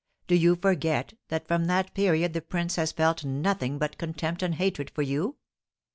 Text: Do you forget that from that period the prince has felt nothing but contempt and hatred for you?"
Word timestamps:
Do 0.25 0.33
you 0.33 0.55
forget 0.55 1.13
that 1.27 1.47
from 1.47 1.65
that 1.65 1.93
period 1.93 2.33
the 2.33 2.41
prince 2.41 2.75
has 2.77 2.91
felt 2.91 3.23
nothing 3.23 3.77
but 3.77 3.99
contempt 3.99 4.41
and 4.41 4.55
hatred 4.55 4.89
for 4.89 5.03
you?" 5.03 5.35